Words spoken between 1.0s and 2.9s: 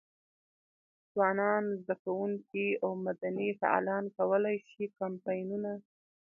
ځوانان، زده کوونکي او